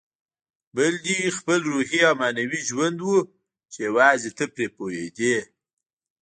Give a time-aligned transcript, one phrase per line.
[0.75, 3.15] بل دې خپل روحي او معنوي ژوند و
[3.71, 5.37] چې یوازې ته پرې پوهېدې.